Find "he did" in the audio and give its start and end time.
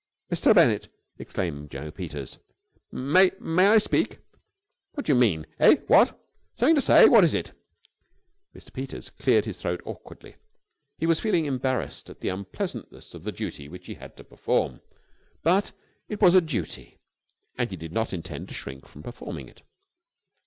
17.69-17.91